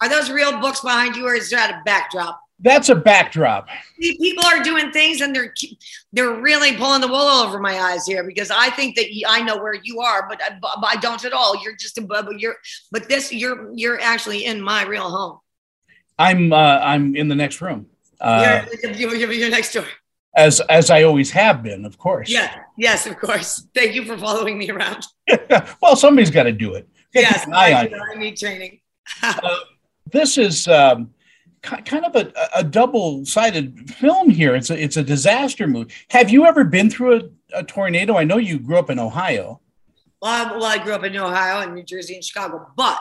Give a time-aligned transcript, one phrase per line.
[0.00, 2.40] Are those real books behind you, or is that a backdrop?
[2.58, 3.68] That's a backdrop.
[4.00, 5.52] People are doing things, and they're
[6.12, 9.58] they're really pulling the wool over my eyes here because I think that I know
[9.58, 11.62] where you are, but I, but I don't at all.
[11.62, 12.28] You're just above.
[12.38, 12.56] You're
[12.90, 15.38] but this you're you're actually in my real home.
[16.18, 17.86] I'm uh, I'm in the next room.
[18.20, 19.84] Uh, you're, you're, you're next door.
[20.34, 22.30] As as I always have been, of course.
[22.30, 22.54] Yeah.
[22.78, 23.66] Yes, of course.
[23.74, 25.04] Thank you for following me around.
[25.82, 26.88] well, somebody's got to do it.
[27.14, 28.80] Yes, I, I need training.
[29.22, 29.58] uh,
[30.12, 30.68] this is.
[30.68, 31.10] Um,
[31.62, 34.54] kind of a, a double-sided film here.
[34.54, 35.92] It's a it's a disaster movie.
[36.10, 38.16] Have you ever been through a, a tornado?
[38.16, 39.60] I know you grew up in Ohio.
[40.22, 43.00] Well, I, well, I grew up in Ohio and New Jersey and Chicago, but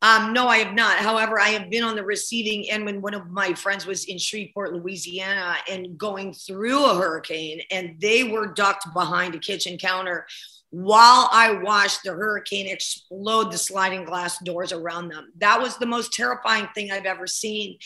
[0.00, 0.98] um, no, I have not.
[0.98, 4.18] However, I have been on the receiving end when one of my friends was in
[4.18, 10.24] Shreveport, Louisiana, and going through a hurricane, and they were ducked behind a kitchen counter
[10.74, 15.30] while I watched the hurricane explode the sliding glass doors around them.
[15.38, 17.78] That was the most terrifying thing I've ever seen.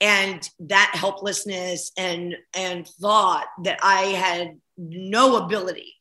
[0.00, 5.92] And that helplessness and and thought that I had no ability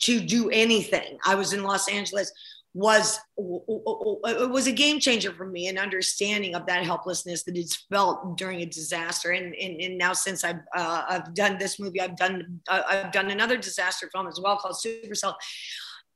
[0.00, 1.16] to do anything.
[1.24, 2.32] I was in Los Angeles
[2.78, 7.74] was it was a game changer for me an understanding of that helplessness that is
[7.90, 12.00] felt during a disaster and and, and now since I've uh, I've done this movie
[12.00, 15.34] I've done uh, I've done another disaster film as well called Supercell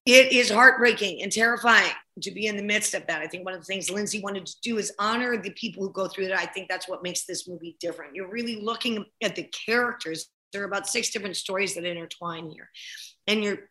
[0.06, 3.22] it is heartbreaking and terrifying to be in the midst of that.
[3.22, 5.92] I think one of the things Lindsay wanted to do is honor the people who
[5.92, 6.38] go through that.
[6.38, 8.14] I think that's what makes this movie different.
[8.14, 10.28] You're really looking at the characters.
[10.52, 12.68] There are about six different stories that intertwine here.
[13.28, 13.70] And you're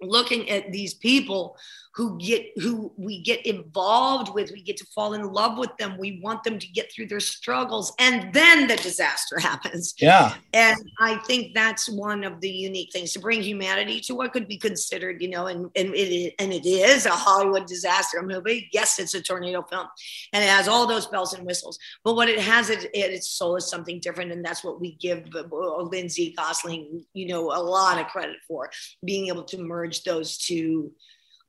[0.00, 1.56] looking at these people
[1.92, 5.96] who get who we get involved with we get to fall in love with them
[5.98, 9.94] we want them to get through their struggles and then the disaster happens.
[9.98, 10.34] Yeah.
[10.52, 14.46] And i think that's one of the unique things to bring humanity to what could
[14.46, 18.68] be considered you know and and it, and it is a hollywood disaster movie.
[18.72, 19.88] Yes it's a tornado film
[20.32, 23.56] and it has all those bells and whistles but what it has at, its soul
[23.56, 27.98] is something different and that's what we give uh, lindsay gossling you know a lot
[28.00, 28.70] of credit for
[29.04, 30.92] being able to merge those two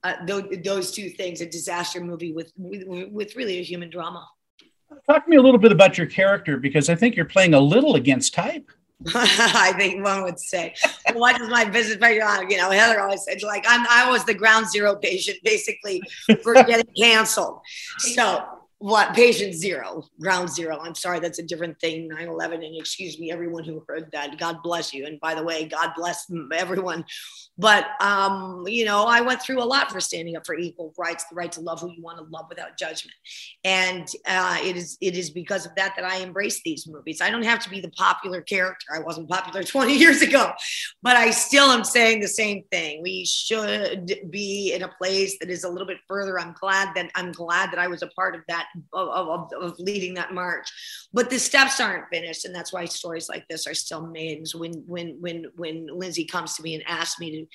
[0.04, 4.28] uh, those, those two things a disaster movie with, with, with really a human drama
[5.08, 7.60] talk to me a little bit about your character because i think you're playing a
[7.60, 8.72] little against type
[9.16, 10.76] I think one would say,
[11.14, 14.36] "What does my business on?" You know, Heather always said, "Like I'm, I was the
[14.36, 16.04] ground zero patient, basically,
[16.44, 17.62] for getting canceled."
[17.98, 18.46] So
[18.82, 20.80] what patient zero ground zero.
[20.82, 24.40] I'm sorry that's a different thing 9-11 and excuse me everyone who heard that.
[24.40, 25.06] God bless you.
[25.06, 26.26] And by the way god bless
[26.56, 27.06] everyone.
[27.60, 31.26] But um, you know i went through a lot for standing up for equal rights
[31.30, 33.16] the right to love who you want to love without judgment.
[33.64, 37.22] And uh, it is it is because of that that i embrace these movies.
[37.22, 38.88] I don't have to be the popular character.
[38.92, 40.52] I wasn't popular 20 years ago
[41.04, 43.02] but i still am saying the same thing.
[43.04, 46.40] We should be in a place that is a little bit further.
[46.40, 49.80] I'm glad that i'm glad that i was a part of that of, of, of
[49.80, 50.70] leading that march.
[51.14, 54.46] But the steps aren't finished, and that's why stories like this are still made.
[54.54, 57.46] When when when when Lindsay comes to me and asks me to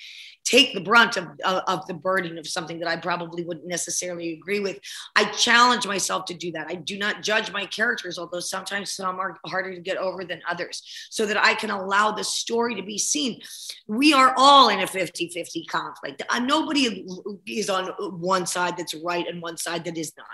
[0.45, 4.33] take the brunt of, of, of the burden of something that I probably wouldn't necessarily
[4.33, 4.79] agree with,
[5.15, 6.67] I challenge myself to do that.
[6.69, 10.41] I do not judge my characters, although sometimes some are harder to get over than
[10.49, 13.41] others, so that I can allow the story to be seen.
[13.87, 16.23] We are all in a 50 50 conflict.
[16.29, 17.05] Uh, nobody
[17.47, 17.87] is on
[18.19, 20.27] one side that's right and one side that is not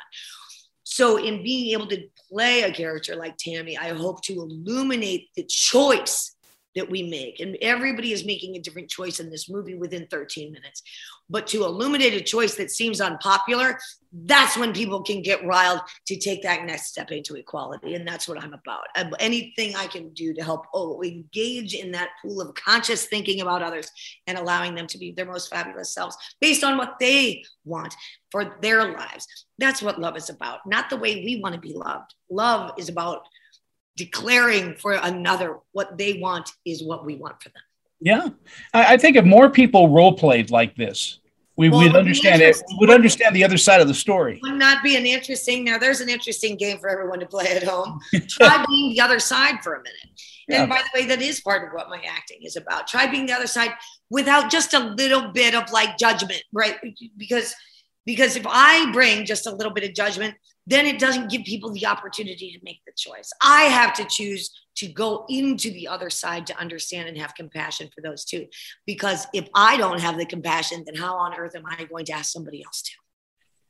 [0.94, 5.42] so, in being able to play a character like Tammy, I hope to illuminate the
[5.42, 6.36] choice
[6.76, 7.40] that we make.
[7.40, 10.82] And everybody is making a different choice in this movie within 13 minutes.
[11.30, 13.80] But to illuminate a choice that seems unpopular,
[14.26, 17.96] that's when people can get riled to take that next step into equality.
[17.96, 18.84] And that's what I'm about.
[19.20, 23.64] Anything I can do to help oh, engage in that pool of conscious thinking about
[23.64, 23.90] others
[24.28, 27.96] and allowing them to be their most fabulous selves based on what they want
[28.32, 29.28] for their lives.
[29.58, 32.14] That's what love is about, not the way we want to be loved.
[32.30, 33.28] Love is about
[33.96, 37.62] declaring for another what they want is what we want for them.
[38.00, 38.28] Yeah,
[38.74, 41.20] I, I think if more people role played like this,
[41.56, 42.58] we well, would understand it.
[42.80, 44.40] We would understand the other side of the story.
[44.42, 45.64] Would not be an interesting.
[45.64, 48.00] Now, there's an interesting game for everyone to play at home.
[48.28, 50.22] Try being the other side for a minute.
[50.48, 50.62] Yeah.
[50.62, 52.88] And by the way, that is part of what my acting is about.
[52.88, 53.72] Try being the other side
[54.10, 56.76] without just a little bit of like judgment, right?
[57.18, 57.54] Because
[58.06, 60.36] because if I bring just a little bit of judgment,
[60.66, 63.32] then it doesn't give people the opportunity to make the choice.
[63.42, 67.90] I have to choose to go into the other side to understand and have compassion
[67.94, 68.48] for those two.
[68.86, 72.14] Because if I don't have the compassion, then how on earth am I going to
[72.14, 72.92] ask somebody else to?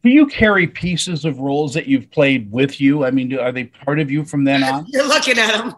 [0.04, 3.06] Do you carry pieces of roles that you've played with you?
[3.06, 4.86] I mean, are they part of you from then on?
[4.90, 5.76] You're looking at them.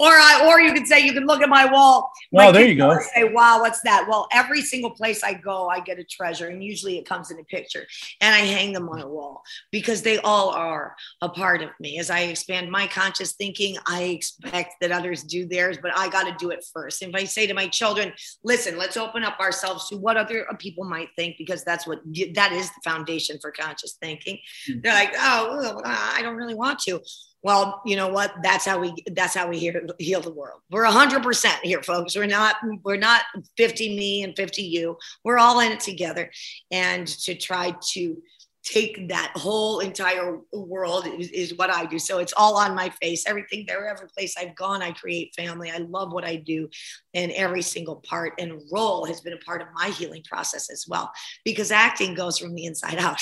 [0.00, 2.10] Or I, or you could say you can look at my wall.
[2.30, 2.98] Well, there you go.
[3.14, 4.06] Say, wow, what's that?
[4.08, 7.38] Well, every single place I go, I get a treasure, and usually it comes in
[7.38, 7.86] a picture,
[8.20, 11.98] and I hang them on a wall because they all are a part of me.
[11.98, 16.24] As I expand my conscious thinking, I expect that others do theirs, but I got
[16.24, 17.02] to do it first.
[17.02, 18.12] If I say to my children,
[18.42, 22.00] "Listen, let's open up ourselves to what other people might think," because that's what
[22.34, 24.38] that is the foundation for conscious thinking.
[24.82, 27.00] They're like, "Oh, I don't really want to."
[27.44, 30.84] Well you know what that's how we that's how we heal, heal the world we're
[30.84, 33.22] 100% here folks we're not we're not
[33.56, 36.30] 50 me and 50 you we're all in it together
[36.72, 38.16] and to try to
[38.64, 41.98] take that whole entire world is, is, what I do.
[41.98, 43.24] So it's all on my face.
[43.26, 45.70] Everything there, every place I've gone, I create family.
[45.70, 46.68] I love what I do,
[47.12, 50.86] and every single part and role has been a part of my healing process as
[50.88, 51.12] well.
[51.44, 53.20] Because acting goes from the inside out.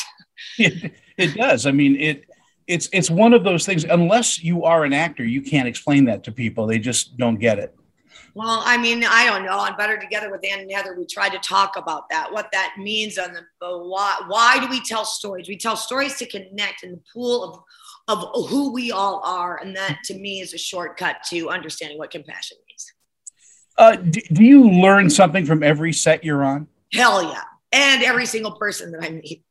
[0.59, 1.67] it, it does.
[1.67, 2.25] I mean, it
[2.67, 6.25] it's it's one of those things unless you are an actor you can't explain that
[6.25, 6.67] to people.
[6.67, 7.75] They just don't get it.
[8.35, 9.59] Well i mean i don't know.
[9.59, 10.95] On better together with anne and heather.
[10.97, 14.81] We tried to talk about that what that means on the why why do we
[14.81, 15.49] tell stories?
[15.49, 17.61] We tell stories to connect in the pool of
[18.09, 22.11] of who we all are and that to me is a shortcut to understanding what
[22.11, 22.93] compassion means.
[23.79, 26.67] Uh, do, do you learn something from every set you're on?
[26.93, 27.43] Hell yeah.
[27.73, 29.45] And every single person that i meet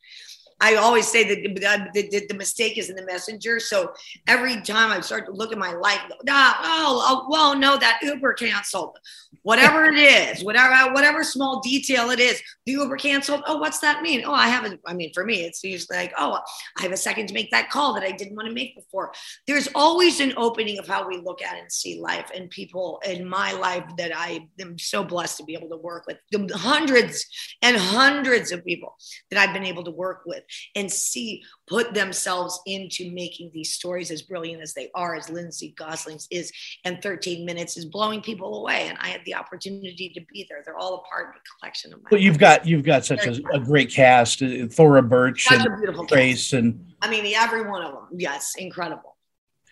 [0.62, 3.60] I always say that uh, the, the, the, mistake is in the messenger.
[3.60, 3.92] So
[4.28, 6.00] every time I start to look at my life,
[6.30, 8.98] ah, oh, oh, well, no, that Uber canceled
[9.44, 13.44] whatever it is, whatever uh, whatever small detail it is, the Uber canceled.
[13.48, 14.24] Oh, what's that mean?
[14.26, 14.80] Oh, I haven't.
[14.86, 16.40] I mean, for me, it's usually like, oh,
[16.78, 19.14] I have a second to make that call that I didn't want to make before.
[19.48, 23.28] There's always an opening of how we look at and see life, and people in
[23.28, 27.26] my life that I am so blessed to be able to work with, the hundreds
[27.62, 28.96] and hundreds of people
[29.30, 30.44] that I've been able to work with
[30.76, 35.74] and see put themselves into making these stories as brilliant as they are, as Lindsay
[35.78, 36.52] Gossling's is,
[36.84, 38.88] and 13 minutes is blowing people away.
[38.90, 40.62] And I had the opportunity to be there.
[40.66, 42.10] They're all a part of the collection of my.
[42.12, 46.08] Well, you've got you've got such a, a, great cast, uh, Thora Birch such and
[46.08, 48.08] Grace, and I mean every one of them.
[48.18, 49.16] Yes, incredible.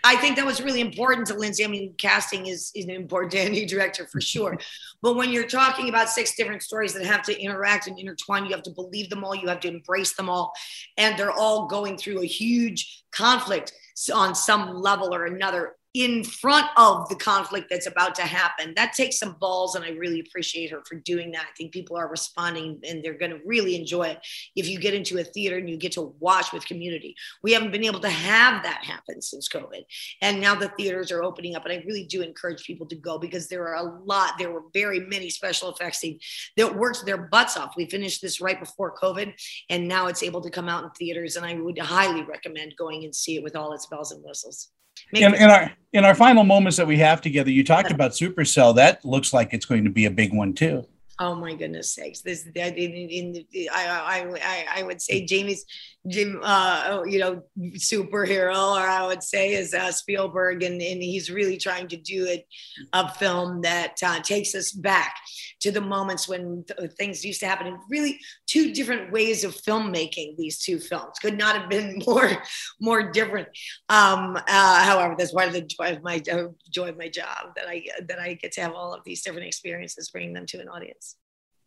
[0.04, 1.66] I think that was really important to Lindsay.
[1.66, 4.58] I mean, casting is, is important to any director for sure.
[5.02, 8.52] but when you're talking about six different stories that have to interact and intertwine, you
[8.52, 10.54] have to believe them all, you have to embrace them all.
[10.98, 13.74] And they're all going through a huge conflict
[14.14, 18.74] on some level or another in front of the conflict that's about to happen.
[18.76, 21.48] That takes some balls, and I really appreciate her for doing that.
[21.50, 24.20] I think people are responding and they're going to really enjoy it
[24.56, 27.16] if you get into a theater and you get to watch with community.
[27.42, 29.84] We haven't been able to have that happen since COVID.
[30.22, 33.18] And now the theaters are opening up, and I really do encourage people to go
[33.18, 36.24] because there are a lot, there were very many special effects teams
[36.56, 37.74] that worked their butts off.
[37.76, 39.34] We finished this right before COVID,
[39.70, 43.06] and now it's able to come out in theaters, and I would highly recommend going
[43.06, 44.70] and see it with all its bells and whistles
[45.14, 48.76] in, in, our in our final moments that we have together, you talked about Supercell.
[48.76, 50.86] That looks like it's going to be a big one too.
[51.22, 52.22] Oh my goodness sakes!
[52.22, 55.66] This in, in, in I, I I would say Jamie's
[56.08, 57.44] Jim, uh, oh, you know,
[57.76, 62.26] superhero, or I would say is uh, Spielberg, and, and he's really trying to do
[62.26, 62.48] it
[62.94, 65.16] a film that uh, takes us back
[65.60, 67.68] to the moments when th- things used to happen.
[67.68, 68.18] And really,
[68.48, 70.38] two different ways of filmmaking.
[70.38, 72.32] These two films could not have been more
[72.80, 73.50] more different.
[73.90, 77.56] Um, uh, however, that's part of the joy of my uh, joy of my job
[77.58, 80.62] that I that I get to have all of these different experiences, bringing them to
[80.62, 81.09] an audience.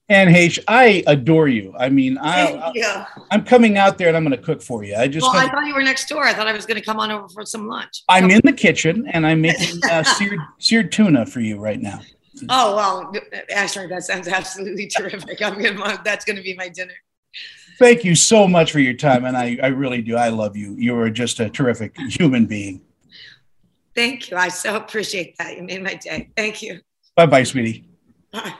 [0.08, 1.74] And H, I I adore you.
[1.78, 3.06] I mean, I, yeah.
[3.30, 4.94] I'm coming out there and I'm going to cook for you.
[4.96, 5.22] I just.
[5.22, 6.24] Well, I thought you were next door.
[6.24, 8.02] I thought I was going to come on over for some lunch.
[8.08, 12.00] I'm in the kitchen and I'm making uh, seared seared tuna for you right now.
[12.48, 13.12] Oh well,
[13.54, 15.40] Asher, that sounds absolutely terrific.
[15.40, 16.00] I'm gonna.
[16.04, 16.94] That's going to be my dinner.
[17.78, 20.16] Thank you so much for your time, and I, I really do.
[20.16, 20.76] I love you.
[20.76, 22.82] You are just a terrific human being.
[23.94, 24.36] Thank you.
[24.36, 25.56] I so appreciate that.
[25.56, 26.30] You made my day.
[26.36, 26.80] Thank you.
[27.16, 27.88] Bye, bye, sweetie.
[28.30, 28.54] Bye.